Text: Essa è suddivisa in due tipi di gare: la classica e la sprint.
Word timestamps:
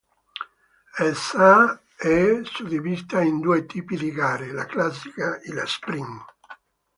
Essa 1.11 1.79
è 1.95 2.39
suddivisa 2.45 3.21
in 3.21 3.39
due 3.39 3.67
tipi 3.67 3.95
di 3.97 4.09
gare: 4.11 4.51
la 4.51 4.65
classica 4.65 5.39
e 5.39 5.53
la 5.53 5.67
sprint. 5.67 6.25